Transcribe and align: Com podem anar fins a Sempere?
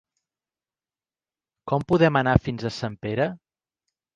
Com 1.73 1.85
podem 1.93 2.19
anar 2.23 2.35
fins 2.49 2.67
a 2.71 2.75
Sempere? 2.79 3.29